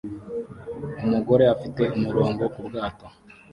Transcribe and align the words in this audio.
Umugore 1.05 1.43
afite 1.55 1.81
umurongo 1.97 2.43
ku 2.53 2.59
bwato 2.67 3.07